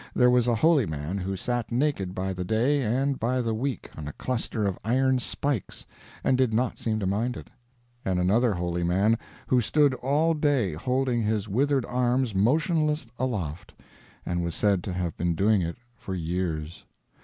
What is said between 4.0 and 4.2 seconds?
a